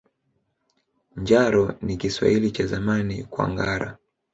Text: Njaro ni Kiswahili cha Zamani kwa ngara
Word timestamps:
Njaro 1.15 1.71
ni 1.81 1.97
Kiswahili 1.97 2.51
cha 2.51 2.67
Zamani 2.67 3.23
kwa 3.23 3.49
ngara 3.49 3.97